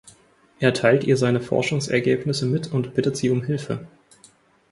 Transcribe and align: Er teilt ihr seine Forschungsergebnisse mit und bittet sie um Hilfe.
Er 0.59 0.73
teilt 0.73 1.03
ihr 1.03 1.15
seine 1.15 1.39
Forschungsergebnisse 1.39 2.47
mit 2.47 2.71
und 2.73 2.95
bittet 2.95 3.17
sie 3.17 3.29
um 3.29 3.43
Hilfe. 3.43 3.87